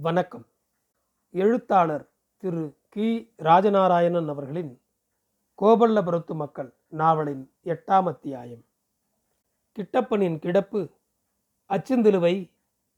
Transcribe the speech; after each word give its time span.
வணக்கம். 0.00 0.46
எழுத்தாளர் 1.30 2.08
திரு 2.36 2.76
கி. 2.88 3.32
ராஜநாராயணன் 3.38 4.28
அவர்களின் 4.28 4.80
கோபல்லபுரத்து 5.62 6.34
மக்கள் 6.34 6.74
நாவலின் 6.88 7.50
எட்டாம் 7.64 8.02
அத்தியாயம். 8.02 8.64
கிட்டப்பனின் 9.78 10.38
கிடப்பு 10.38 10.90
அச்சுந்திலுவை 11.68 12.50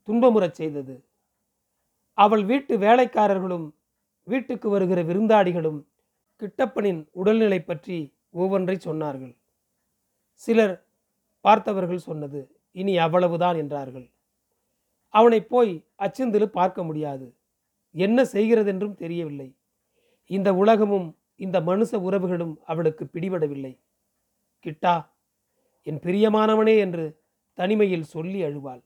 துன்பமுறச் 0.06 0.54
செய்தது. 0.54 1.04
அவள் 2.14 2.44
வீட்டு 2.44 2.78
வேலைக்காரர்களும் 2.78 3.74
வீட்டுக்கு 4.24 4.68
வருகிற 4.68 5.02
விருந்தாடிகளும் 5.02 5.86
கிட்டப்பனின் 6.40 7.08
உடல்நிலை 7.10 7.62
பற்றி 7.62 8.14
ஒவ்வொன்றை 8.30 8.78
சொன்னார்கள். 8.84 9.36
சிலர் 10.32 10.84
பார்த்தவர்கள் 11.40 11.98
சொன்னது 11.98 12.56
இனி 12.72 12.98
அவ்வளவுதான் 12.98 13.56
என்றார்கள். 13.56 14.10
அவனை 15.14 15.40
போய் 15.42 15.72
அச்சந்திலு 15.98 16.44
பார்க்க 16.44 16.82
முடியாது. 16.82 17.26
என்ன 17.94 18.24
செய்கிறதென்றும் 18.24 18.94
தெரியவில்லை. 18.94 19.48
இந்த 20.26 20.54
உலகமும் 20.54 21.18
இந்த 21.36 21.60
மனுஷ 21.60 21.90
உறவுகளும் 22.00 22.54
அவளுக்கு 22.64 23.04
பிடிபடவில்லை. 23.04 23.72
கிட்டா 24.64 24.94
என் 25.86 26.00
பிரியமானவனே 26.00 26.78
என்று 26.78 27.04
தனிமையில் 27.54 28.10
சொல்லி 28.14 28.40
அழுவாள். 28.44 28.82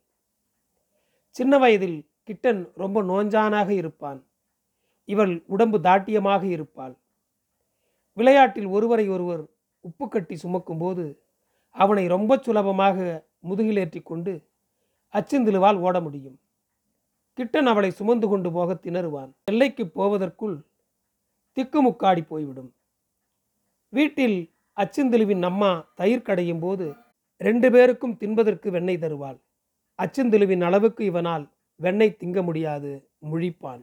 சின்ன 1.36 1.58
வயதில் 1.58 1.98
கிட்டன் 2.24 2.60
ரொம்ப 2.74 2.98
நோஞ்சானாக 3.02 3.70
இருப்பான். 3.70 4.20
இவள் 5.08 5.44
உடம்பு 5.46 5.78
தாட்டியமாக 5.78 6.42
இருப்பாள். 6.44 6.94
விளையாட்டில் 8.16 8.66
ஒருவரை 8.66 9.06
ஒருவர் 9.08 9.42
உப்பு 9.80 10.08
கட்டி 10.08 10.36
சுமக்கும்போது 10.42 11.04
அவனை 11.76 12.04
ரொம்ப 12.06 12.36
சுலபமாக 12.36 12.96
முதுகிலேற்றி 13.48 14.00
கொண்டு 14.02 14.32
அச்சந்திலுவால் 15.14 15.76
ஓட 15.76 16.00
முடியும். 16.00 16.40
கிட்டன் 17.38 17.70
அவளை 17.72 17.90
சுமந்து 17.90 18.28
கொண்டு 18.28 18.52
போக 18.52 18.78
திணறுவான். 18.82 19.30
எல்லைக்கு 19.44 19.88
போவதற்குள் 19.88 20.56
திக்குமுக்காடி 21.56 22.26
போய்விடும். 22.26 22.74
வீட்டில் 23.88 24.38
அச்சந்திலுவின் 24.76 25.42
அம்மா 25.42 25.90
தயிர் 25.94 26.22
கடையும் 26.22 26.58
போது 26.58 26.94
ரெண்டு 27.36 27.70
பேருக்கும் 27.70 28.16
தின்பதற்கு 28.20 28.70
வெண்ணெய் 28.70 28.98
தருவாள். 28.98 29.38
அச்சந்திலுவின் 29.98 30.60
அளவுக்கு 30.60 31.04
இவனால் 31.04 31.52
வெண்ணெய் 31.76 32.16
திங்க 32.18 32.42
முடியாது 32.42 33.10
முழிப்பான். 33.30 33.82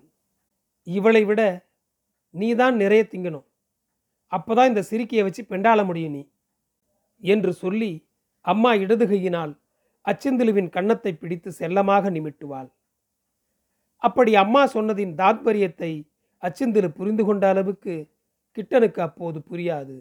இவளை 0.83 1.23
விட 1.23 1.41
நீதான் 2.29 2.75
நிறைய 2.75 3.07
திங்கணும். 3.11 3.47
அப்போதான் 4.31 4.67
இந்த 4.67 4.83
சிரிக்கையை 4.89 5.23
வச்சு 5.23 5.43
பெண்டாள 5.43 5.85
முடியும் 5.85 6.11
நீ. 6.11 6.29
என்று 7.19 7.53
சொல்லி 7.53 8.07
அம்மா 8.41 8.73
இடதுகையினால் 8.73 9.59
அச்சந்திலுவின் 10.05 10.69
கன்னத்தை 10.69 11.13
பிடித்து 11.13 11.51
செல்லமாக 11.51 12.09
நிமிட்டுவாள். 12.09 12.69
அப்படி 13.97 14.35
அம்மா 14.35 14.61
சொன்னதின் 14.65 15.13
தாத்பரியத்தை 15.15 15.91
அச்சந்திலு 16.43 16.87
புரிந்து 16.87 17.23
கொண்ட 17.25 17.49
அளவுக்கு 17.49 17.95
கிட்டனுக்கு 18.57 18.99
அப்போது 18.99 19.39
புரியாது. 19.49 19.95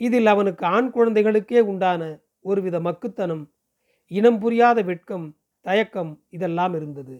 இதில் 0.00 0.26
அவனுக்கு 0.26 0.66
ஆண் 0.66 0.90
குழந்தைகளுக்கே 0.90 1.60
உண்டான 1.60 2.02
ஒருவித 2.40 2.80
மக்குத்தனம் 2.80 3.44
இனம் 4.10 4.38
புரியாத 4.38 4.82
வெட்கம் 4.82 5.26
தயக்கம் 5.60 6.10
இதெல்லாம் 6.28 6.74
இருந்தது. 6.74 7.16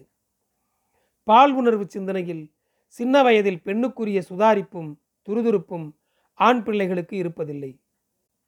பால் 1.23 1.53
உணர்வு 1.53 1.85
சிந்தனையில் 1.87 2.43
சின்ன 2.87 3.23
வயதில் 3.23 3.63
பெண்ணுக்குரிய 3.65 4.19
சுதாரிப்பும் 4.29 4.91
துருதுருப்பும் 5.27 5.87
ஆண் 6.33 6.63
பிள்ளைகளுக்கு 6.63 7.15
இருப்பதில்லை. 7.23 7.71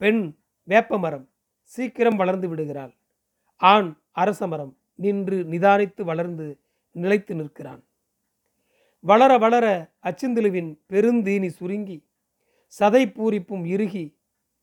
பெண் 0.02 0.22
வேப்பமரம். 0.64 1.26
சீக்கிரம் 1.74 2.16
வளர்ந்து 2.16 2.48
விடுகிறாள். 2.50 2.94
ஆண் 3.56 3.90
அரசமரம் 4.16 4.74
நின்று 4.96 5.38
நிதானித்து 5.44 6.02
வளர்ந்து 6.02 6.48
நிலைத்து 6.92 7.36
நிற்கிறான். 7.36 7.82
வளர 9.00 9.38
வளர 9.38 9.66
அச்சிந்திலுவின் 10.04 10.72
பெருந்தீனி 10.90 11.48
சுருங்கி 11.48 11.98
சதை 12.80 13.04
பூரிப்பும் 13.08 13.66
இறுகி 13.66 14.06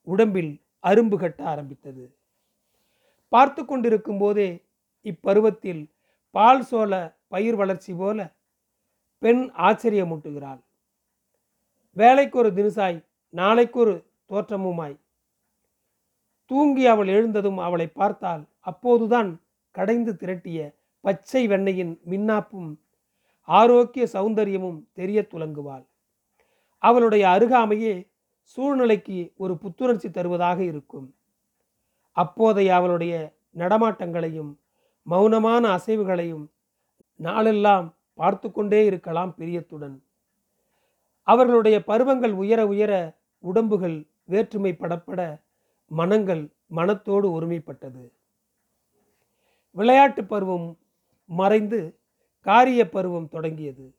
உடம்பில் 0.02 0.52
அரும்பு 0.82 1.16
கட்ட 1.16 1.44
ஆரம்பித்தது. 1.44 2.04
பார்த்து 3.28 3.64
கொண்டிருக்கும் 3.64 4.18
போதே 4.18 4.48
இப்பருவத்தில் 5.04 5.82
பால் 6.30 6.62
சோள 6.62 6.92
பயிர் 7.28 7.54
வளர்ச்சி 7.54 7.92
போல 7.94 8.18
பெண் 9.18 9.42
ஆச்சரியமூட்டுகிறாள். 9.58 10.60
வேலைக்கு 11.96 12.38
ஒரு 12.38 12.50
தினுசாய் 12.52 12.98
நாளைக்கு 13.34 13.78
ஒரு 13.80 13.94
தோற்றமுமாய் 14.30 14.96
தூங்கி 16.46 16.86
அவள் 16.86 17.06
எழுந்ததும் 17.06 17.58
அவளை 17.58 17.86
பார்த்தால் 17.86 18.44
அப்போதுதான் 18.60 19.40
கடைந்து 19.70 20.12
திரட்டிய 20.12 20.74
பச்சை 21.00 21.46
வெண்ணையின் 21.48 22.00
மின்னாப்பும் 22.10 22.76
ஆரோக்கிய 23.42 24.06
சௌந்தரியமும் 24.12 24.84
தெரிய 24.92 25.26
துலங்குவாள். 25.30 25.84
அவளுடைய 26.78 27.28
அருகாமையே 27.28 28.08
சூழ்நிலைக்கு 28.42 29.32
ஒரு 29.36 29.58
புத்துணர்ச்சி 29.58 30.10
தருவதாக 30.10 30.64
இருக்கும். 30.64 31.14
அப்போதைய 32.12 32.74
அவளுடைய 32.74 33.34
நடமாட்டங்களையும் 33.56 34.58
மௌனமான 35.10 35.78
அசைவுகளையும் 35.78 36.44
நாளெல்லாம் 37.16 37.96
பார்த்து 38.14 38.52
கொண்டே 38.52 38.84
இருக்கலாம் 38.84 39.34
பிரியத்துடன். 39.38 40.02
அவர்களுடைய 41.22 41.84
பருவங்கள் 41.84 42.32
உயர 42.32 42.66
உயர 42.66 43.18
உடம்புகள் 43.38 44.06
வேற்றுமை 44.24 44.72
படப்பட 44.72 45.43
மனங்கள் 45.86 46.52
மனத்தோடு 46.66 47.40
ஒருமைப்பட்டது. 47.40 48.12
விளையாட்டு 49.70 50.24
பருவம் 50.24 50.78
மறைந்து 51.24 51.98
காரிய 52.40 52.88
பருவம் 52.88 53.28
தொடங்கியது. 53.28 53.94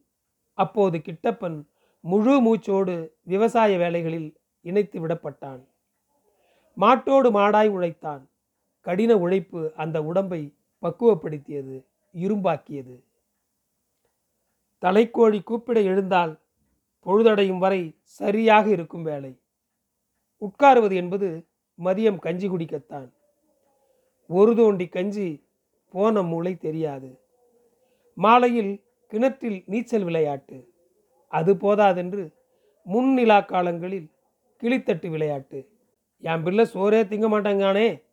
அப்போது 0.54 0.98
கிட்டப்பன் 0.98 1.66
முழு 2.00 2.42
மூச்சோடு 2.42 3.10
விவசாய 3.22 3.78
வேலைகளில் 3.78 4.40
இணைத்து 4.62 5.08
விடப்பட்டான். 5.08 5.68
மாட்டோடு 6.76 7.32
மாடாய் 7.32 7.68
உழைத்தான். 7.68 8.30
கடின 8.82 9.18
உழைப்பு 9.18 9.74
அந்த 9.76 10.04
உடம்பை 10.04 10.56
பக்குவப்படுத்தியது 10.82 11.86
இரும்பாக்கியது. 12.14 13.04
தலைக்கோழி 14.82 15.44
கூப்பிட 15.44 15.80
எழுந்தால் 15.80 16.40
பொழுதடையும் 17.06 17.58
வரை 17.58 18.00
சரியாக 18.04 18.70
இருக்கும் 18.70 19.04
வேலை. 19.04 19.42
உட்காருவது 20.42 20.94
என்பது 20.94 21.48
மதியம் 21.84 22.20
கஞ்சி 22.20 22.50
குடிக்கத்தான். 22.50 23.10
ஒரு 24.30 24.56
தோண்டி 24.56 24.88
கஞ்சி 24.88 25.44
போன 25.90 26.22
மூளை 26.22 26.56
தெரியாது. 26.56 27.22
மாலையில் 28.14 28.84
கிணற்றில் 29.08 29.64
நீச்சல் 29.66 30.04
விளையாட்டு. 30.04 30.74
அது 31.28 31.54
போதாதென்று 31.56 32.24
முன்னிலா 32.86 33.46
காலங்களில் 33.46 34.08
கிளித்தட்டு 34.62 35.10
விளையாட்டு. 35.10 35.60
என் 36.22 36.44
பிள்ளை 36.44 36.66
சோறே 36.74 37.02
திங்க 37.12 37.28
மாட்டாங்கானே 37.30 38.04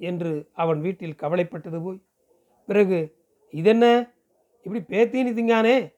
என்று 0.00 0.48
அவன் 0.52 0.80
வீட்டில் 0.80 1.20
கவலைப்பட்டது 1.22 1.82
போய் 1.82 2.02
பிறகு 2.66 3.16
இதென்ன? 3.50 4.14
இப்படி 4.62 4.84
பேத்தீனி 4.92 5.32
திங்கானே 5.32 5.94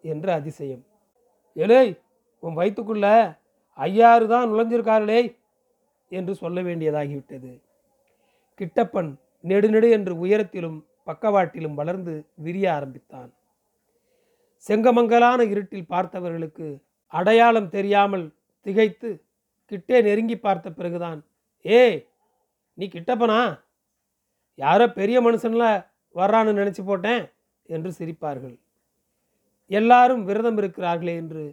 என்று 0.00 0.32
அதிசயம். 0.32 0.86
ஏலேய் 1.56 1.98
உன் 2.38 2.56
வயிற்றுக்குள்ள 2.56 3.38
ஐயாறு 3.74 4.26
தான் 4.28 4.48
நுழைஞ்சிருக்கார்களே 4.50 5.20
என்று 6.08 6.34
சொல்ல 6.34 6.62
வேண்டியதாகிவிட்டது. 6.62 7.62
கிட்டப்பன் 8.60 9.10
நெடுநெடு 9.44 9.90
என்று 9.90 10.26
உயரத்திலும் 10.26 10.78
பக்கவாட்டிலும் 11.06 11.74
வளர்ந்து 11.74 12.30
விரிய 12.34 12.72
ஆரம்பித்தான். 12.72 13.30
செங்கமங்கலான 14.68 15.40
இருட்டில் 15.50 15.90
பார்த்தவர்களுக்கு 15.90 16.82
அடையாளம் 17.06 17.68
தெரியாமல் 17.68 18.34
திகைத்து 18.62 19.24
கிட்டே 19.64 20.02
நெருங்கி 20.02 20.38
பார்த்த 20.38 20.70
பிறகுதான் 20.70 21.20
ஏ 21.64 22.08
நீ 22.74 22.86
கிட்டப்பனா? 22.86 23.60
யாரோ 24.54 24.86
பெரிய 24.88 25.20
மனுஷன்ல 25.20 25.64
வர்றான்னு 26.14 26.52
நினச்சி 26.60 26.82
போட்டேன் 26.84 27.24
என்று 27.68 27.90
சிரிப்பார்கள். 27.98 28.58
எல்லாரும் 29.66 30.24
விரதம் 30.24 30.58
இருக்கிறார்களே 30.58 31.14
என்று 31.16 31.44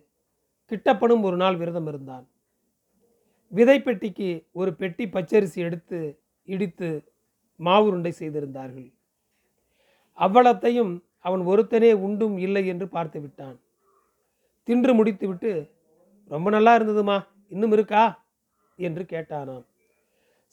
கிட்டப்பனும் 0.72 1.22
ஒரு 1.22 1.38
நாள் 1.38 1.56
விரதம் 1.56 1.88
இருந்தான். 1.88 2.28
விதை 3.54 3.82
பெட்டிக்கு 3.82 4.48
ஒரு 4.52 4.76
பெட்டி 4.76 5.06
பச்சரிசி 5.06 5.56
எடுத்து 5.56 6.00
இடித்து 6.44 6.90
மாவுருண்டை 7.60 8.10
செய்திருந்தார்கள். 8.10 8.94
அவ்வளத்தையும் 10.18 10.94
அவன் 11.20 11.42
ஒருத்தனே 11.42 11.92
உண்டும் 12.06 12.38
இல்லை 12.38 12.68
என்று 12.68 12.88
பார்த்து 12.88 13.22
விட்டான். 13.22 13.58
தின்று 14.64 14.94
முடித்துவிட்டு 14.94 15.52
ரொம்ப 16.32 16.50
நல்லா 16.50 16.78
இருந்ததுமா 16.78 17.18
இன்னும் 17.48 17.72
இருக்கா? 17.72 18.04
என்று 18.80 19.04
கேட்டானாம். 19.04 19.66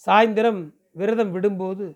சாயந்தரம் 0.06 0.60
விரதம் 0.92 1.34
விடும்போது 1.34 1.86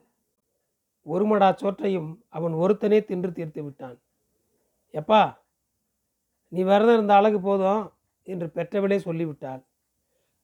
ஒரு 1.06 1.24
மடா 1.26 1.48
சோற்றையும் 1.54 2.10
அவன் 2.28 2.52
ஒருத்தனே 2.52 3.04
தின்று 3.04 3.32
தீர்த்து 3.32 3.62
விட்டான். 3.64 3.98
எப்பா 4.94 5.22
நீ 6.48 6.62
விரதம் 6.62 6.94
இருந்த 6.94 7.14
அழகு 7.14 7.40
போதும் 7.40 7.84
என்று 8.22 8.46
பெற்றவளே 8.54 8.96
சொல்லிவிட்டாள். 8.96 9.62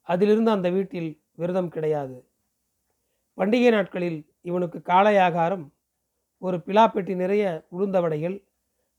அதிலிருந்து 0.09 0.51
அந்த 0.51 0.69
வீட்டில் 0.69 1.21
விரதம் 1.35 1.69
கிடையாது. 1.69 2.15
பண்டிகை 3.37 3.71
நாட்களில் 3.71 4.19
இவனுக்கு 4.41 4.81
காலை 4.81 5.17
ஆகாரம் 5.17 5.65
ஒரு 6.41 6.57
பிலாப்பெட்டி 6.57 7.15
நிறைய 7.15 7.43
உளுந்த 7.71 8.01
வடைகள் 8.01 8.37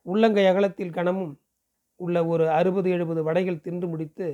உள்ளங்கை 0.06 0.46
அகலத்தில் 0.46 0.92
கனமும் 0.92 1.40
உள்ள 2.00 2.26
ஒரு 2.26 2.44
அறுபது 2.50 2.90
எழுபது 2.90 3.22
வடைகள் 3.22 3.60
தின்று 3.60 3.86
முடித்து 3.88 4.28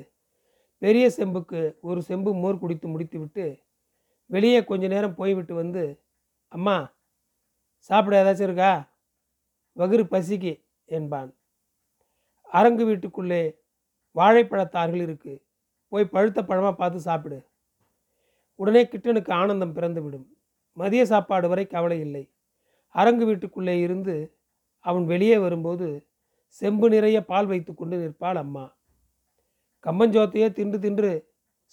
பெரிய 0.83 1.11
செம்புக்கு 1.17 1.61
ஒரு 1.81 2.01
செம்பு 2.03 2.35
மோர் 2.35 2.59
குடித்து 2.59 2.89
முடித்துவிட்டு 2.89 3.47
வெளியே 4.27 4.65
கொஞ்ச 4.65 4.87
நேரம் 4.87 5.15
போய்விட்டு 5.15 5.55
வந்து 5.55 5.83
அம்மா 6.53 6.77
சாப்பிட 7.91 8.15
ஏதாச்சும் 8.23 8.49
இருக்கா? 8.49 8.73
வகுறு 9.77 10.05
பசிக்கு 10.11 10.53
என்பான். 10.89 11.31
அரங்கு 12.43 12.85
வீட்டுக்குள்ளே 12.85 13.43
வாழைப்பழத்தார்கள் 14.17 15.03
இருக்குது 15.07 15.43
போய் 15.93 16.13
பழுத்த 16.15 16.39
பழமாக 16.43 16.75
பார்த்து 16.77 17.01
சாப்பிடு. 17.01 17.39
உடனே 18.61 18.83
கிட்டனுக்கு 18.85 19.31
ஆனந்தம் 19.33 19.77
பிறந்துவிடும். 19.77 20.27
மதிய 20.77 21.03
சாப்பாடு 21.07 21.47
வரை 21.49 21.65
கவலை 21.67 21.99
இல்லை. 22.01 22.25
அரங்கு 22.95 23.25
வீட்டுக்குள்ளே 23.27 23.75
இருந்து 23.81 24.17
அவன் 24.85 25.07
வெளியே 25.07 25.39
வரும்போது 25.39 25.87
செம்பு 26.63 26.87
நிறைய 26.89 27.19
பால் 27.25 27.47
வைத்து 27.47 27.73
கொண்டு 27.75 27.97
நிற்பாள் 27.97 28.39
அம்மா. 28.45 28.65
கம்பஞ்சோத்தையே 29.85 30.49
தின்று 30.53 30.79
தின்று 30.79 31.11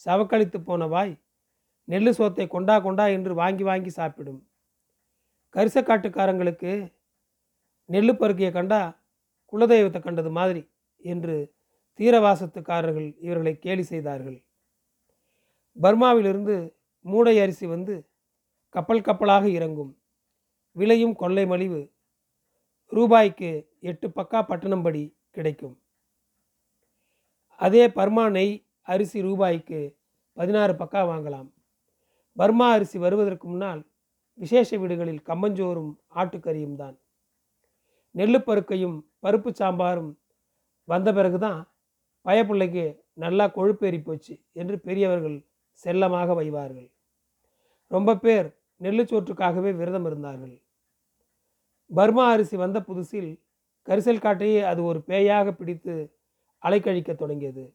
சவக்கழித்து 0.05 0.59
போன 0.59 0.87
வாய் 0.87 1.13
நெல்லு 1.87 2.11
சோத்தை 2.17 2.45
கொண்டா 2.47 2.75
கொண்டா 2.79 3.05
என்று 3.07 3.33
வாங்கி 3.33 3.63
வாங்கி 3.63 3.89
சாப்பிடும். 3.89 4.41
கரிசக்காட்டுக்காரங்களுக்கு 5.55 6.71
நெல்லு 7.89 8.13
பருக்கியை 8.13 8.51
கண்டா 8.51 8.81
குலதெய்வத்தை 9.53 9.99
கண்டது 10.01 10.31
மாதிரி 10.31 10.61
என்று 11.01 11.35
தீரவாசத்துக்காரர்கள் 11.99 13.15
இவர்களை 13.19 13.59
கேலி 13.59 13.83
செய்தார்கள். 13.83 14.45
பர்மாவிலிருந்து 15.81 16.75
மூடை 17.01 17.39
அரிசி 17.39 17.65
வந்து 17.67 18.09
கப்பல் 18.69 19.01
கப்பலாக 19.01 19.49
இறங்கும். 19.49 19.97
விலையும் 20.71 21.15
கொள்ளை 21.15 21.45
மலிவு. 21.45 21.93
ரூபாய்க்கு 22.87 23.69
எட்டு 23.79 24.07
பக்கா 24.07 24.39
பட்டணம்படி 24.47 25.15
கிடைக்கும். 25.31 25.81
அதே 27.55 27.89
பர்மா 27.89 28.29
நெய் 28.29 28.67
அரிசி 28.81 29.21
ரூபாய்க்கு 29.21 29.97
பதினாறு 30.33 30.73
பக்கா 30.73 31.01
வாங்கலாம். 31.11 31.53
பர்மா 32.37 32.71
அரிசி 32.71 32.97
வருவதற்கு 32.97 33.47
முன்னால் 33.47 33.89
விசேஷ 34.33 34.77
வீடுகளில் 34.77 35.21
கம்மஞ்சோறும் 35.25 35.93
ஆட்டுக்கறியும் 36.15 36.75
தான். 36.75 36.99
நெல்லுப்பருக்கையும் 38.15 38.97
பருப்பு 39.21 39.51
சாம்பாரும் 39.51 40.19
வந்த 40.83 41.13
பிறகுதான் 41.13 41.74
பயப்பிள்ளைக்கு 42.25 42.85
நல்லா 43.23 43.45
கொழுப்பேறி 43.57 43.99
போச்சு 44.03 44.33
என்று 44.61 44.75
பெரியவர்கள் 44.79 45.37
செல்லமாக 45.85 46.33
வைவார்கள். 46.33 46.89
ரொம்ப 47.91 48.15
பேர் 48.15 48.47
நெல்லுச்சோற்றுக்காகவே 48.81 49.71
விரதம் 49.75 50.05
இருந்தார்கள். 50.05 50.55
பர்மா 51.91 52.25
அரிசி 52.33 52.55
வந்த 52.57 52.77
புதுசில் 52.87 53.31
கரிசல் 53.87 54.23
காட்டையே 54.25 54.61
அது 54.71 54.81
ஒரு 54.83 54.99
பேயாக 55.09 55.47
பிடித்து 55.51 55.95
அலைக்கழிக்க 56.63 57.11
தொடங்கியது. 57.13 57.65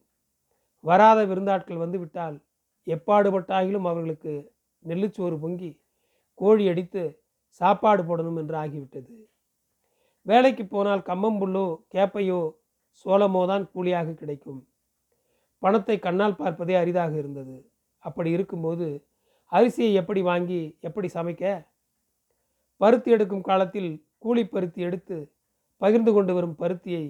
வராத 0.83 1.19
விருந்தாட்கள் 1.25 1.83
வந்து 1.83 1.97
விட்டால் 1.99 2.37
எப்பாடுபட்டாகிலும் 2.87 3.87
அவர்களுக்கு 3.89 4.33
நெல்லுச்சோறு 4.85 5.35
பொங்கி 5.39 5.71
கோழி 6.39 6.63
அடித்து 6.71 7.03
சாப்பாடு 7.61 8.01
போடணும் 8.03 8.39
என்று 8.41 8.55
ஆகிவிட்டது. 8.63 9.13
வேலைக்கு 10.25 10.63
போனால் 10.67 11.07
கம்மம்புல்லோ 11.09 11.65
கேப்பையோ 11.93 12.41
சோளமோ 12.99 13.41
தான் 13.51 13.65
கூலியாக 13.73 14.15
கிடைக்கும். 14.21 14.61
பணத்தை 15.63 15.95
கண்ணால் 15.99 16.39
பார்ப்பதே 16.41 16.75
அரிதாக 16.75 17.13
இருந்தது. 17.17 17.55
அப்படி 18.05 18.29
இருக்கும்போது 18.31 18.87
அரிசியை 19.51 19.91
எப்படி 20.01 20.21
வாங்கி 20.21 20.61
எப்படி 20.79 21.07
சமைக்க? 21.13 21.45
பருத்தி 22.81 23.09
எடுக்கும் 23.11 23.47
காலத்தில் 23.49 23.91
கூலி 24.17 24.43
பருத்தி 24.45 24.81
எடுத்து 24.81 25.17
பகிர்ந்து 25.81 26.11
கொண்டு 26.13 26.33
வரும் 26.33 26.55
பருத்தியை 26.55 27.03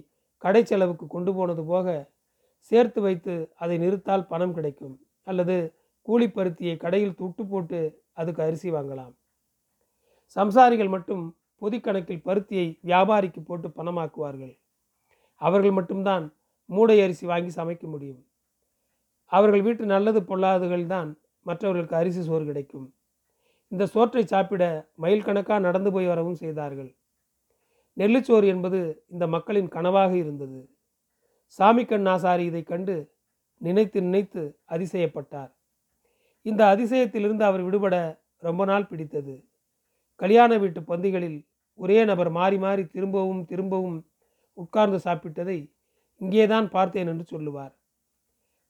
கடை 0.43 0.61
செலவுக்கு 0.63 1.05
கொண்டு 1.07 1.31
போனது 1.33 1.63
போக 1.65 1.87
சேர்த்து 2.71 2.99
வைத்து 3.01 3.33
அதை 3.55 3.75
நிறுத்தால் 3.77 4.27
பணம் 4.27 4.53
கிடைக்கும். 4.53 4.95
அல்லது 5.23 5.55
கூலி 6.07 6.27
பருத்தியை 6.27 6.75
கடையில் 6.77 7.17
துட்டு 7.21 7.43
போட்டு 7.49 7.79
அதுக்கு 8.13 8.41
அரிசி 8.43 8.69
வாங்கலாம். 8.71 9.13
சம்சாரிகள் 10.35 10.89
மட்டும் 10.89 11.23
பொதிக்கணக்கில் 11.61 12.25
பருத்தியை 12.25 12.67
வியாபாரிக்கு 12.89 13.41
போட்டு 13.45 13.67
பணமாக்குவார்கள். 13.69 14.53
அவர்கள் 15.41 15.77
மட்டும்தான் 15.79 16.25
மூடை 16.69 17.01
அரிசி 17.03 17.25
வாங்கி 17.25 17.51
சமைக்க 17.59 17.85
முடியும். 17.87 18.21
அவர்கள் 19.31 19.61
வீட்டு 19.61 19.85
நல்லது 19.85 20.19
பொல்லாதுகள் 20.21 20.85
தான் 20.85 21.09
மற்றவர்களுக்கு 21.45 21.95
அரிசி 21.95 22.21
சோறு 22.23 22.45
கிடைக்கும். 22.45 22.87
இந்த 23.71 23.83
சோற்றை 23.85 24.23
சாப்பிட 24.25 24.63
மைல் 24.95 25.23
கணக்காக 25.23 25.59
நடந்து 25.59 25.91
போய் 25.91 26.05
வரவும் 26.05 26.35
செய்தார்கள். 26.35 26.95
நெல்லுச்சோறு 27.97 28.47
என்பது 28.47 29.05
இந்த 29.07 29.27
மக்களின் 29.27 29.67
கனவாக 29.67 30.11
இருந்தது. 30.13 30.59
சாமிக்கண் 31.59 32.05
நாசாரி 32.09 32.43
இதை 32.45 32.63
கண்டு 32.63 32.95
நினைத்து 33.57 34.01
நினைத்து 34.01 34.43
அதிசயப்பட்டார். 34.65 35.51
இந்த 36.45 36.61
அதிசயத்திலிருந்து 36.75 37.43
அவர் 37.43 37.63
விடுபட 37.63 37.95
ரொம்ப 38.39 38.65
நாள் 38.65 38.89
பிடித்தது. 38.91 39.35
கல்யாண 40.15 40.57
வீட்டு 40.57 40.81
பந்திகளில் 40.81 41.39
ஒரே 41.79 42.05
நபர் 42.05 42.29
மாறி 42.29 42.57
மாறி 42.57 42.83
திரும்பவும் 42.85 43.43
திரும்பவும் 43.45 43.99
உட்கார்ந்து 44.57 44.97
சாப்பிட்டதை 45.05 45.59
இங்கேதான் 46.21 46.67
பார்த்தேன் 46.69 47.07
என்று 47.07 47.25
சொல்லுவார். 47.25 47.73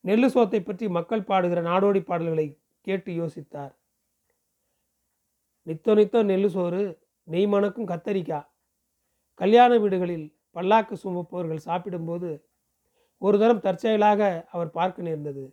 நெல்லு 0.04 0.28
சோத்தை 0.34 0.62
பற்றி 0.64 0.86
மக்கள் 0.88 1.28
பாடுகிற 1.30 1.62
நாடோடி 1.62 2.02
பாடல்களை 2.04 2.48
கேட்டு 2.88 3.12
யோசித்தார். 3.12 3.74
நித்தோ 5.68 5.94
நித்தோ 5.94 6.20
நெல்லு 6.24 6.50
சோறு 6.50 6.82
நெய் 7.28 7.46
மணக்கும் 7.46 7.90
கத்தரிக்காய். 7.92 8.48
கல்யாண 9.40 9.72
வீடுகளில் 9.80 10.28
பல்லாக்கு 10.56 10.96
சுமப்பவர்கள் 11.04 11.66
சாப்பிடும்போது 11.68 12.30
ஒரு 13.22 13.38
தரம் 13.38 13.64
தற்செயலாக 13.66 14.22
அவர் 14.52 14.70
பார்க்க 14.70 15.08
நேர்ந்தது. 15.08 15.44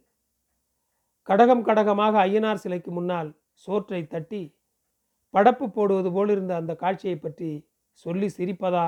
கடகம் 1.29 1.67
கடகமாக 1.69 2.15
ஐயனார் 2.19 2.63
சிலைக்கு 2.63 2.91
முன்னால் 2.91 3.31
சோற்றை 3.67 4.01
தட்டி 4.07 4.43
படப்பு 5.35 5.67
போடுவது 5.69 6.11
போலிருந்த 6.11 6.53
அந்த 6.57 6.73
காட்சியை 6.75 7.17
பற்றி 7.17 7.51
சொல்லி 8.07 8.29
சிரிப்பதா 8.37 8.87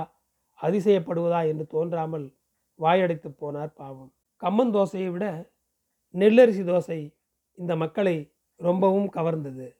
அதிசயப்படுவதா 0.62 1.41
என்று 1.49 1.67
தோன்றாமல் 1.67 2.37
வாயடைத்து 2.79 3.29
போனார் 3.41 3.73
பாவம். 3.75 4.12
கம்மன் 4.43 4.75
தோசையை 4.75 5.11
விட 5.11 5.53
நெல்லரிசி 6.15 6.62
தோசை 6.65 7.17
இந்த 7.55 7.77
மக்களை 7.77 8.17
ரொம்பவும் 8.57 9.09
கவர்ந்தது. 9.12 9.77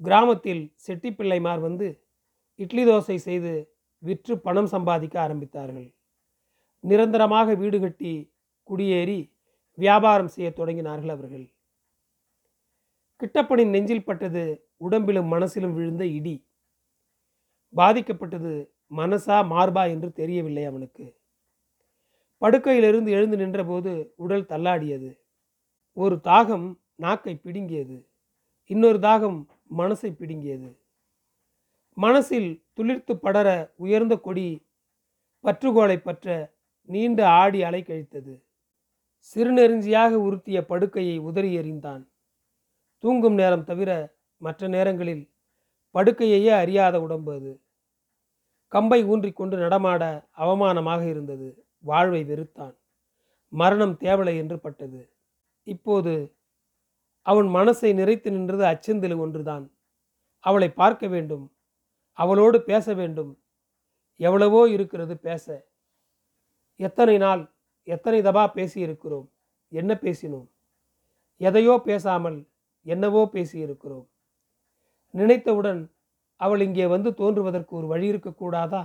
கிராமத்தில் 0.00 0.74
செட்டிப்பிள்ளைமார் 0.86 1.60
வந்து 1.60 2.06
இட்லி 2.54 2.84
தோசை 2.84 3.16
செய்து 3.16 3.52
விற்று 3.98 4.38
பணம் 4.38 4.66
சம்பாதிக்க 4.66 5.28
ஆரம்பித்தார்கள். 5.28 5.94
நிரந்தரமாக 6.80 7.54
வீடு 7.54 7.80
கட்டி 7.80 8.12
குடியேறி 8.68 9.32
வியாபாரம் 9.78 10.28
செய்ய 10.28 10.50
தொடங்கினார்கள் 10.50 11.08
அவர்கள். 11.08 11.46
கிட்டப்பனின் 13.20 13.70
நெஞ்சில் 13.70 14.04
பட்டது 14.04 14.70
உடம்பிலும் 14.76 15.32
மனசிலும் 15.32 15.74
விழுந்த 15.74 16.04
இடி. 16.06 16.36
பாதிக்கப்பட்டது 17.74 18.52
மனசா 18.90 19.44
மார்பா 19.44 19.88
என்று 19.88 20.12
தெரியவில்லை 20.12 20.64
அவனுக்கு. 20.64 21.16
படுக்கையிலிருந்து 22.40 23.08
எழுந்து 23.08 23.36
நின்றபோது 23.36 24.12
உடல் 24.16 24.44
தள்ளாடியது. 24.44 25.18
ஒரு 25.92 26.20
தாகம் 26.24 26.78
நாக்கை 26.94 27.36
பிடுங்கியது. 27.36 28.06
இன்னொரு 28.66 28.98
தாகம் 28.98 29.46
மனசை 29.78 30.14
பிடுங்கியது. 30.14 30.78
மனசில் 31.94 32.64
துளிர்த்து 32.76 33.12
படர 33.12 33.72
உயர்ந்த 33.76 34.16
கொடி 34.16 34.66
பற்றுகோலை 35.44 35.96
பற்ற 35.96 36.54
நீண்ட 36.82 37.28
ஆடி 37.28 37.62
அலை 37.62 37.82
கழித்தது. 37.82 38.44
சிறுநெருஞ்சியாக 39.34 40.14
உறுத்திய 40.14 40.62
படுக்கையை 40.62 41.18
உதறி 41.18 41.58
எறிந்தான். 41.58 42.08
தூங்கும் 42.98 43.34
நேரம் 43.34 43.64
தவிர 43.64 44.14
மற்ற 44.36 44.68
நேரங்களில் 44.68 45.30
படுக்கையையே 45.94 46.48
அறியாத 46.48 47.00
உடம்பு 47.00 47.34
அது. 47.34 47.60
கம்பை 48.68 49.04
ஊன்றிக்கொண்டு 49.04 49.56
நடமாட 49.56 50.28
அவமானமாக 50.36 51.08
இருந்தது. 51.08 51.66
வாழ்வை 51.80 52.24
வெறுத்தான். 52.24 52.76
மரணம் 53.48 53.96
தேவலை 54.00 54.36
என்று 54.36 54.58
பட்டது. 54.58 55.12
இப்போது 55.62 56.34
அவன் 57.22 57.46
மனசை 57.46 57.90
நிறைத்து 57.94 58.30
நின்றது 58.30 58.64
அச்சந்தில் 58.64 59.18
ஒன்றுதான். 59.18 59.72
அவளை 60.38 60.70
பார்க்க 60.70 61.06
வேண்டும். 61.06 61.56
அவளோடு 62.12 62.62
பேச 62.62 62.94
வேண்டும். 62.94 63.42
எவ்வளவோ 64.16 64.68
இருக்கிறது 64.68 65.18
பேச. 65.18 65.66
எத்தனை 66.76 67.18
நாள் 67.18 67.54
எத்தனை 67.82 68.20
தபா 68.22 68.44
பேசியிருக்கிறோம்? 68.54 69.28
என்ன 69.68 69.94
பேசினோம்? 69.94 70.48
எதையோ 71.36 71.80
பேசாமல் 71.84 72.48
என்னவோ 72.82 73.30
பேசியிருக்கிறோம். 73.32 74.06
நினைத்தவுடன் 75.10 75.95
அவள் 76.36 76.60
இங்கே 76.60 76.86
வந்து 76.86 77.14
தோன்றுவதற்கு 77.14 77.76
ஒரு 77.76 77.86
வழி 77.86 78.12
இருக்கக்கூடாதா? 78.12 78.82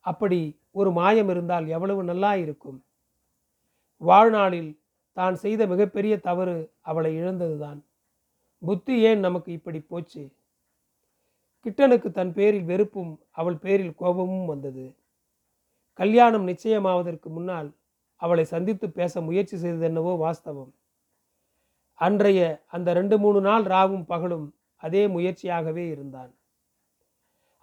அப்படி 0.00 0.60
ஒரு 0.70 0.90
மாயம் 0.92 1.28
இருந்தால் 1.28 1.66
எவ்வளவு 1.66 2.04
நல்லா 2.04 2.34
இருக்கும். 2.34 2.84
வாழ்நாளில் 3.98 4.70
தான் 5.12 5.34
செய்த 5.34 5.66
மிகப்பெரிய 5.66 6.14
தவறு 6.18 6.72
அவளை 6.80 7.10
இழந்ததுதான். 7.20 7.80
புத்தி 8.62 9.00
ஏன் 9.00 9.20
நமக்கு 9.20 9.52
இப்படி 9.52 9.80
போச்சு? 9.80 10.22
கிட்டனுக்கு 11.66 12.08
தன் 12.12 12.32
பேரில் 12.32 12.64
வெறுப்பும் 12.64 13.12
அவள் 13.30 13.56
பேரில் 13.56 13.94
கோபமும் 13.94 14.46
வந்தது. 14.46 14.96
கல்யாணம் 15.94 16.48
நிச்சயமாவதற்கு 16.48 17.28
முன்னால் 17.28 17.68
அவளை 18.16 18.44
சந்தித்து 18.44 18.90
பேச 18.90 19.20
முயற்சி 19.20 19.56
செய்ததென்னவோ 19.56 20.12
வாஸ்தவம். 20.18 20.72
அன்றைய 21.94 22.40
அந்த 22.66 22.92
ரெண்டு 22.92 23.18
மூணு 23.18 23.40
நாள் 23.40 23.62
ராவும் 23.62 24.04
பகலும் 24.04 24.46
அதே 24.76 25.06
முயற்சியாகவே 25.06 25.84
இருந்தான். 25.90 26.32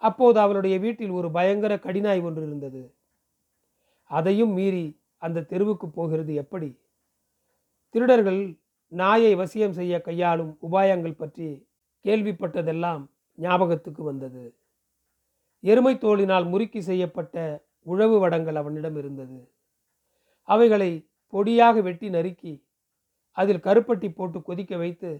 அப்போது 0.02 0.38
அவளுடைய 0.40 0.78
வீட்டில் 0.78 1.10
ஒரு 1.10 1.30
பயங்கர 1.30 1.76
கடினாய் 1.76 2.22
ஒன்று 2.22 2.42
இருந்தது. 2.46 2.82
அதையும் 4.10 4.52
மீறி 4.52 4.86
அந்த 5.18 5.40
தெருவுக்கு 5.42 5.86
போகிறது 5.90 6.34
எப்படி? 6.34 6.70
திருடர்கள் 7.94 8.58
நாயை 8.88 9.34
வசியம் 9.34 9.70
செய்ய 9.70 10.00
கையாளும் 10.00 10.58
உபாயங்கள் 10.62 11.16
பற்றி 11.16 11.66
கேள்விப்பட்டதெல்லாம் 12.04 13.02
ஞாபகத்துக்கு 13.38 14.02
வந்தது. 14.02 14.54
எருமை 15.64 15.94
தோளினால் 15.94 16.48
முறுக்கி 16.48 16.80
செய்யப்பட்ட 16.80 17.64
உழவு 17.82 18.18
வடங்கள் 18.18 18.56
அவனிடம் 18.56 18.96
இருந்தது. 18.96 19.38
அவைகளை 20.48 21.08
பொடியாக 21.32 21.82
வெட்டி 21.82 22.08
நறுக்கி 22.08 22.62
அதில் 23.32 23.64
கருப்பட்டி 23.64 24.08
போட்டு 24.14 24.42
கொதிக்க 24.42 24.76
வைத்து 24.76 25.10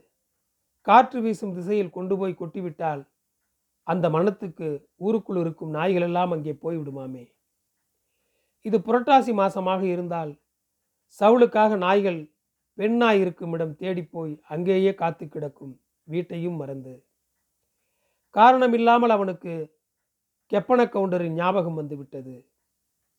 காற்று 0.86 1.20
வீசும் 1.20 1.54
திசையில் 1.54 1.90
கொண்டு 1.90 2.16
போய் 2.16 2.40
கொட்டிவிட்டால் 2.40 3.02
அந்த 3.82 4.10
மனத்துக்கு 4.10 4.88
ஊருக்குள் 4.96 5.36
இருக்கும் 5.36 5.70
நாய்கள் 5.70 6.02
எல்லாம் 6.02 6.30
அங்கே 6.30 6.52
போய்விடுமாமே 6.52 7.24
இது 8.60 8.78
புரட்டாசி 8.78 9.32
மாசமாக 9.32 9.82
இருந்தால் 9.82 10.40
சவுளுக்காக 11.20 11.76
நாய்கள் 11.76 12.20
பெண் 12.74 12.96
நாய் 12.96 13.20
இருக்கும் 13.20 13.52
இடம் 13.52 13.76
தேடிப்போய் 13.76 14.40
அங்கேயே 14.48 14.94
காத்து 14.94 15.28
கிடக்கும் 15.28 15.80
வீட்டையும் 16.04 16.56
மறந்து. 16.56 16.94
காரணமில்லாமல் 18.30 19.10
அவனுக்கு 19.10 19.54
கெப்பன 20.52 20.80
கவுண்டரின் 20.88 21.32
ஞாபகம் 21.32 21.74
வந்துவிட்டது 21.74 22.46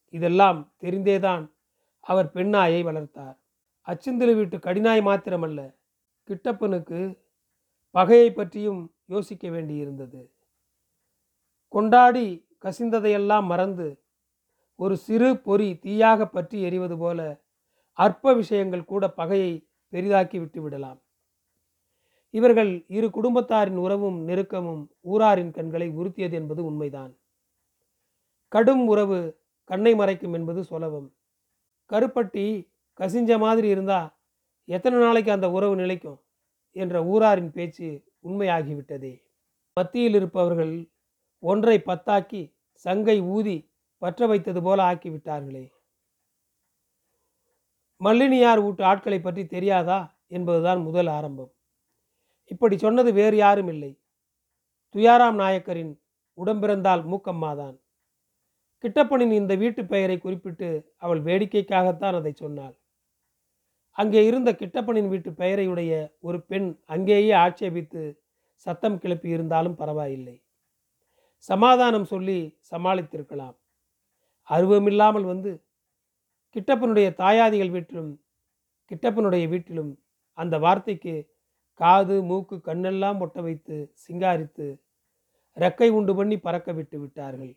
இதெல்லாம் 0.09 0.73
தெரிந்தேதான் 0.83 1.43
அவர் 1.99 2.31
பெண்ணாயை 2.31 2.83
வளர்த்தார். 2.83 3.37
அச்சிந்திலு 3.87 4.33
வீட்டு 4.35 4.57
கடினாய் 4.57 5.01
மாத்திரமல்ல 5.01 5.77
கிட்டப்பனுக்கு 6.27 6.99
பகையை 7.91 8.31
பற்றியும் 8.31 8.93
யோசிக்க 9.05 9.49
வேண்டியிருந்தது. 9.49 10.32
கொண்டாடி 11.73 12.47
கசிந்ததையெல்லாம் 12.61 13.45
மறந்து 13.45 14.01
ஒரு 14.75 14.97
சிறு 14.97 15.37
பொறி 15.37 15.79
தீயாக 15.83 16.25
பற்றி 16.25 16.61
எரிவது 16.61 16.97
போல 16.97 17.41
அற்ப 17.91 18.33
விஷயங்கள் 18.33 18.85
கூட 18.85 19.09
பகையை 19.09 19.67
பெரிதாக்கி 19.91 20.39
விட்டு 20.39 20.61
விடலாம். 20.61 20.99
இவர்கள் 22.29 22.85
இரு 22.87 23.07
குடும்பத்தாரின் 23.07 23.75
உறவும் 23.75 24.27
நெருக்கமும் 24.27 24.83
ஊராரின் 25.01 25.51
கண்களை 25.51 25.89
உறுத்தியது 25.89 26.31
என்பது 26.31 26.65
உண்மைதான். 26.65 27.17
கடும் 28.47 28.87
உறவு 28.87 29.19
கண்ணை 29.63 29.93
மறைக்கும் 29.93 30.33
என்பது 30.33 30.63
சுலபம். 30.63 31.07
கருப்பட்டி 31.91 32.71
கசிஞ்ச 32.99 33.39
மாதிரி 33.39 33.67
இருந்தா 33.67 34.17
எத்தனை 34.65 34.99
நாளைக்கு 34.99 35.31
அந்த 35.31 35.51
உறவு 35.51 35.75
நிலைக்கும்? 35.75 36.19
என்ற 36.75 37.05
ஊராரின் 37.05 37.51
பேச்சு 37.51 38.03
உண்மையாகிவிட்டதே. 38.23 39.13
மத்தியில் 39.77 40.13
இருப்பவர்கள் 40.13 40.92
ஒன்றை 41.43 41.83
பத்தாக்கி 41.85 42.53
சங்கை 42.73 43.21
ஊதி 43.21 43.71
பற்ற 43.97 44.27
வைத்தது 44.27 44.61
போல 44.61 44.83
ஆக்கிவிட்டார்களே. 44.91 45.71
மல்லினியார் 48.01 48.61
வீட்டு 48.63 48.83
ஆட்களை 48.83 49.19
பற்றி 49.21 49.45
தெரியாதா 49.45 50.17
என்பதுதான் 50.27 50.81
முதல் 50.81 51.07
ஆரம்பம். 51.07 51.51
இப்படி 52.45 52.77
சொன்னது 52.77 53.13
வேறு 53.13 53.37
யாரும் 53.37 53.67
இல்லை. 53.67 53.99
துயாராம் 54.95 55.33
நாயக்கரின் 55.33 56.01
உடம்பிறந்தால் 56.37 57.03
மூக்கம்மாதான். 57.03 57.77
கிட்டப்பனின் 58.83 59.31
இந்த 59.31 59.55
வீட்டு 59.55 59.85
பெயரை 59.85 60.17
குறிப்பிட்டு 60.17 60.93
அவள் 60.97 61.21
வேடிக்கைக்காகத்தான் 61.21 62.15
அதை 62.15 62.33
சொன்னாள். 62.33 62.75
அங்கே 63.91 64.25
இருந்த 64.25 64.51
கிட்டப்பனின் 64.51 65.07
வீட்டு 65.07 65.31
பெயரையுடைய 65.31 66.13
ஒரு 66.19 66.41
பெண் 66.41 66.79
அங்கேயே 66.85 67.31
ஆட்சேபித்து 67.31 68.21
சத்தம் 68.55 68.97
கிளப்பி 68.97 69.29
இருந்தாலும் 69.29 69.75
பரவாயில்லை. 69.75 70.42
சமாதானம் 71.49 72.03
சொல்லி 72.03 72.59
சமாளித்திருக்கலாம். 72.71 73.55
அருவமில்லாமல் 74.49 75.25
வந்து 75.25 75.51
கிட்டப்பனுடைய 76.55 77.07
தாயாதிகள் 77.13 77.69
வீட்டிலும் 77.69 78.11
கிட்டப்பனுடைய 78.91 79.47
வீட்டிலும் 79.49 79.91
அந்த 80.37 80.59
வார்த்தைக்கு 80.59 81.15
காது 81.79 82.23
மூக்கு 82.23 82.55
கண்ணெல்லாம் 82.55 83.19
ஒட்ட 83.19 83.41
வைத்து 83.41 83.93
சிங்காரித்து 84.03 84.81
ரெக்கை 85.57 85.89
உண்டு 85.89 86.15
பண்ணி 86.15 86.39
பறக்க 86.39 86.71
விட்டு 86.71 86.99
விட்டார்கள். 86.99 87.53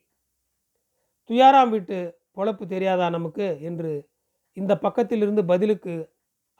துயாராம் 1.31 1.69
வீட்டு 1.69 1.99
பொழப்பு 2.37 2.64
தெரியாதா 2.66 3.09
நமக்கு? 3.09 3.47
என்று 3.61 4.11
இந்த 4.52 4.73
பக்கத்திலிருந்து 4.83 5.45
பதிலுக்கு 5.47 5.95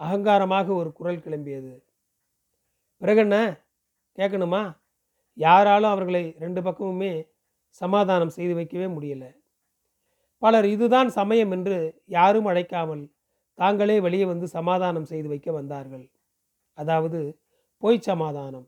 அகங்காரமாக 0.01 0.73
ஒரு 0.73 0.93
குரல் 0.93 1.23
கிளம்பியது. 1.27 1.73
பிறகென்ன? 3.03 3.37
கேட்கணுமா? 4.19 4.63
யாராலும் 5.37 5.93
அவர்களை 5.95 6.37
ரெண்டு 6.39 6.61
பக்கமுமே 6.61 7.13
சமாதானம் 7.81 8.29
செய்து 8.29 8.55
வைக்கவே 8.55 8.87
முடியலை. 8.87 9.31
பலர் 10.43 10.65
இதுதான் 10.65 11.09
சமயம் 11.11 11.51
என்று 11.51 11.79
யாரும் 12.07 12.49
அழைக்காமல் 12.51 13.11
தாங்களே 13.55 14.01
வெளியே 14.01 14.25
வந்து 14.25 14.47
சமாதானம் 14.49 15.05
செய்து 15.05 15.29
வைக்க 15.29 15.53
வந்தார்கள். 15.53 16.07
அதாவது 16.79 17.21
பொய் 17.83 18.07
சமாதானம். 18.09 18.67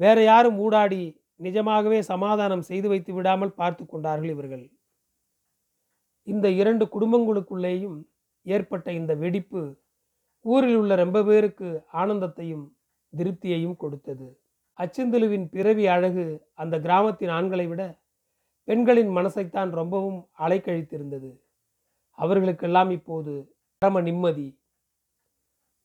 வேற 0.00 0.22
யாரும் 0.22 0.58
ஊடாடி 0.64 1.02
நிஜமாகவே 1.36 2.02
சமாதானம் 2.02 2.62
செய்து 2.62 2.88
வைத்து 2.88 3.12
விடாமல் 3.12 3.56
பார்த்து 3.60 3.86
கொண்டார்கள் 3.86 4.28
இவர்கள். 4.28 4.70
இந்த 6.26 6.48
இரண்டு 6.50 6.84
குடும்பங்களுக்குள்ளேயும் 6.94 7.98
ஏற்பட்ட 8.46 8.92
இந்த 8.92 9.14
வெடிப்பு 9.14 9.62
ஊரில் 10.44 10.76
உள்ள 10.76 10.94
ரொம்ப 10.94 11.22
பேருக்கு 11.22 11.68
ஆனந்தத்தையும் 11.92 12.66
திருப்தியையும் 13.12 13.76
கொடுத்தது. 13.76 14.28
அச்சந்தலுவின் 14.78 15.48
பிறவி 15.50 15.86
அழகு 15.86 16.48
அந்த 16.54 16.80
கிராமத்தின் 16.80 17.28
ஆண்களை 17.28 17.66
விட 17.66 18.02
பெண்களின் 18.64 19.08
மனசைத்தான் 19.08 19.70
ரொம்பவும் 19.70 20.28
அலைக்கழித்திருந்தது. 20.38 21.40
அவர்களுக்கெல்லாம் 22.10 22.90
இப்போது 22.90 23.56
பரம 23.78 24.00
நிம்மதி. 24.00 24.60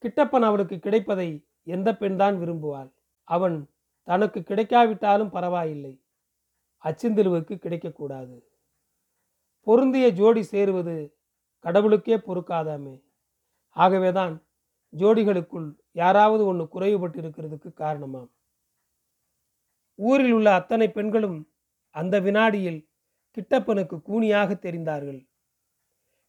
கிட்டப்பன் 0.02 0.46
அவளுக்கு 0.46 0.80
கிடைப்பதை 0.80 1.48
எந்த 1.64 1.98
பெண்தான் 1.98 2.36
விரும்புவாள்? 2.36 2.94
அவன் 3.24 3.70
தனக்கு 4.04 4.40
கிடைக்காவிட்டாலும் 4.40 5.30
பரவாயில்லை. 5.30 6.04
அச்சிந்திலுவுக்கு 6.84 7.56
கிடைக்கக்கூடாது. 7.56 8.44
பொருந்திய 9.62 10.10
ஜோடி 10.10 10.44
சேருவது 10.44 11.18
கடவுளுக்கே 11.60 12.16
பொறுக்காதாமே. 12.16 13.04
ஆகவேதான் 13.70 14.46
ஜோடிகளுக்குள் 14.98 15.76
யாராவது 15.92 16.46
ஒன்று 16.46 16.68
குறைவுபட்டு 16.74 17.12
இருக்கிறதுக்கு 17.12 17.74
காரணமாம். 17.74 18.33
ஊரில் 20.00 20.32
உள்ள 20.32 20.54
அத்தனை 20.54 20.88
பெண்களும் 20.92 21.38
அந்த 21.96 22.20
வினாடியில் 22.20 22.82
கிட்டப்பனுக்கு 23.38 23.98
கூனியாக 24.02 24.50
தெரிந்தார்கள். 24.56 25.22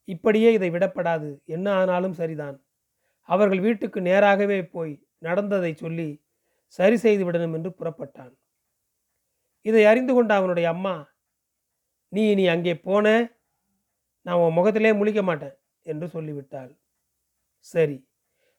இப்படியே 0.08 0.52
இதை 0.52 0.68
விடப்படாது. 0.70 1.28
என்ன 1.44 1.66
ஆனாலும் 1.72 2.12
சரிதான். 2.12 2.56
அவர்கள் 3.28 3.60
வீட்டுக்கு 3.60 4.00
நேராகவே 4.00 4.58
போய் 4.66 4.94
நடந்ததை 5.18 5.72
சொல்லி 5.74 6.08
சரி 6.78 6.96
செய்து 6.96 7.22
விடணும் 7.24 7.54
என்று 7.54 7.70
புறப்பட்டான். 7.70 8.34
இதை 9.62 9.84
அறிந்து 9.84 10.12
கொண்ட 10.14 10.34
அவனுடைய 10.34 10.66
அம்மா 10.68 10.94
நீ 12.12 12.30
இனி 12.30 12.44
அங்கே 12.48 12.74
போன 12.78 13.06
நான் 14.26 14.40
உன் 14.42 14.56
முகத்திலே 14.58 14.92
முழிக்க 14.92 15.22
மாட்டேன் 15.22 15.56
என்று 15.82 16.06
சொல்லிவிட்டாள். 16.08 16.72
சரி 17.66 17.96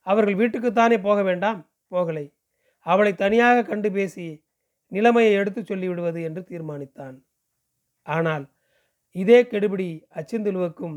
அவர்கள் 0.08 0.40
வீட்டுக்குத்தானே 0.42 0.98
போக 1.02 1.20
வேண்டாம்? 1.24 1.60
போகலை. 1.92 2.26
அவளை 2.86 3.14
தனியாக 3.16 3.64
கண்டு 3.64 3.90
பேசி 3.92 4.26
நிலைமையை 4.88 5.34
எடுத்து 5.34 5.62
சொல்லிவிடுவது 5.62 6.24
என்று 6.24 6.42
தீர்மானித்தான். 6.42 7.18
ஆனால் 8.06 8.46
இதே 9.12 9.44
கெடுபிடி 9.44 10.06
அச்சிந்துலுவுக்கும் 10.16 10.96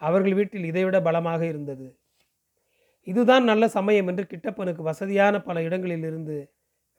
அவர்கள் 0.00 0.34
வீட்டில் 0.34 0.64
இதைவிட 0.64 1.02
பலமாக 1.02 1.46
இருந்தது. 1.46 1.86
இதுதான் 3.06 3.44
நல்ல 3.44 3.68
சமயம் 3.68 4.06
என்று 4.06 4.24
கிட்டப்பனுக்கு 4.24 4.82
வசதியான 4.82 5.40
பல 5.42 5.62
இடங்களிலிருந்து 5.62 6.36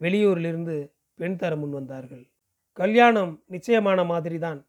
வெளியூரிலிருந்து 0.01 0.75
பெண் 1.15 1.35
தர 1.35 1.55
முன் 1.55 1.69
வந்தார்கள். 1.69 2.25
கல்யாணம் 2.73 3.43
நிச்சயமான 3.47 4.03
மாதிரிதான். 4.03 4.59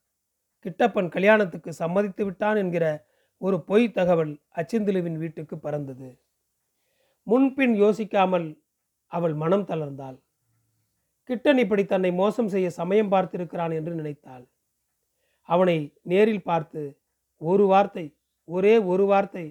கிட்டப்பன் 0.65 1.09
கல்யாணத்துக்கு 1.09 1.73
சம்மதித்து 1.73 2.25
விட்டான் 2.25 2.57
என்கிற 2.57 3.07
ஒரு 3.41 3.63
பொய் 3.63 3.91
தகவல் 3.91 4.33
அச்சிந்துலுவின் 4.57 5.19
வீட்டுக்கு 5.19 5.57
பறந்தது. 5.59 6.09
முன்பின் 7.27 7.75
யோசிக்காமல் 7.75 8.63
அவள் 9.13 9.35
மனம் 9.35 9.67
தளர்ந்தாள். 9.67 10.19
கிட்டன் 11.29 11.59
இப்படி 11.59 11.83
தன்னை 11.85 12.11
மோசம் 12.13 12.49
செய்ய 12.49 12.71
சமயம் 12.71 13.13
பார்த்திருக்கிறான் 13.13 13.73
என்று 13.75 13.93
நினைத்தாள். 13.95 14.45
அவனை 15.49 15.79
நேரில் 16.03 16.43
பார்த்து 16.43 16.83
ஒரு 17.37 17.65
வார்த்தை 17.67 18.07
ஒரே 18.45 18.75
ஒரு 18.79 19.05
வார்த்தை 19.07 19.47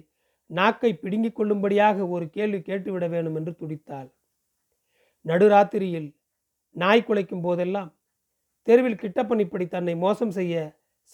நாக்கை 0.50 0.90
பிடுங்கிக் 0.92 1.36
கொள்ளும்படியாக 1.36 2.06
ஒரு 2.08 2.30
கேள்வி 2.30 2.60
கேட்டுவிட 2.60 3.08
வேணும் 3.08 3.34
என்று 3.34 3.52
துடித்தாள். 3.60 4.08
நடுராத்திரியில் 5.24 6.08
நாய் 6.76 7.06
குலைக்கும் 7.08 7.40
போதெல்லாம் 7.40 7.90
தெருவில் 8.66 9.00
கிட்டப்பன் 9.00 9.38
இப்படி 9.38 9.66
தன்னை 9.68 9.94
மோசம் 9.96 10.30
செய்ய 10.30 10.54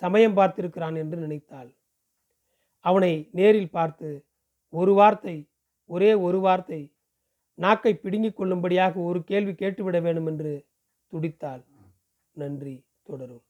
சமயம் 0.03 0.37
பார்த்திருக்கிறான் 0.37 0.97
என்று 0.97 1.17
நினைத்தாள். 1.17 1.71
அவனை 2.85 3.13
நேரில் 3.31 3.71
பார்த்து 3.71 4.09
ஒரு 4.73 4.93
வார்த்தை 4.93 5.37
ஒரே 5.91 6.11
ஒரு 6.15 6.39
வார்த்தை 6.41 6.81
நாக்கை 7.55 7.95
பிடுங்கிக் 7.95 8.37
கொள்ளும்படியாக 8.37 9.01
ஒரு 9.01 9.25
கேள்வி 9.25 9.53
கேட்டுவிட 9.53 10.03
வேண்டும் 10.03 10.27
என்று 10.27 10.67
துடித்தாள். 11.13 11.65
நன்றி 12.33 12.85
தொடரும். 13.03 13.43